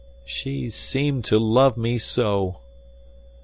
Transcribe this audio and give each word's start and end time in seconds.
"She 0.25 0.71
seemed 0.71 1.25
to 1.25 1.37
love 1.37 1.77
me 1.77 1.99
so!" 1.99 2.57